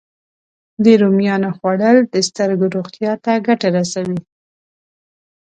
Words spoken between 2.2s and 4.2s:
سترګو روغتیا ته ګټه رسوي